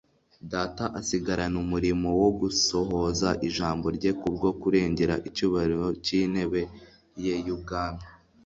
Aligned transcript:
Data 0.51 0.83
asigarana 0.99 1.57
umurimo 1.65 2.07
wo 2.21 2.29
gusohoza 2.39 3.29
ijambo 3.47 3.85
rye 3.97 4.11
kubwo 4.19 4.47
kurengera 4.61 5.15
icyubahiro 5.27 5.87
cyintebe 6.05 6.61
ye 7.25 7.35
yubwami 7.47 8.03